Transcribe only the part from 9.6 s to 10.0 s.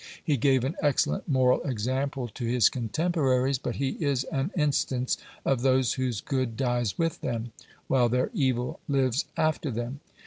them.